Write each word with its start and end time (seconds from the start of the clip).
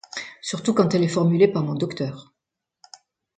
Surtout 0.41 0.73
quand 0.73 0.95
elle 0.95 1.03
est 1.03 1.07
formulée 1.07 1.47
par 1.47 1.61
mon 1.63 1.75
docteur. 1.75 2.33